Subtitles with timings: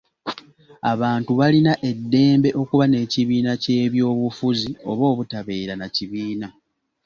[0.93, 6.47] Abantu balina eddembe okuba n'ekibiina ky'ebyobufuzi oba obutabeera na kibiina.